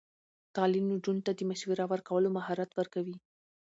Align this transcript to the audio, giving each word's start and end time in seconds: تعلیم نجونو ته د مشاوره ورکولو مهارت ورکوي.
تعلیم 0.55 0.85
نجونو 0.93 1.25
ته 1.25 1.31
د 1.33 1.39
مشاوره 1.49 1.85
ورکولو 1.91 2.27
مهارت 2.37 2.69
ورکوي. 2.75 3.15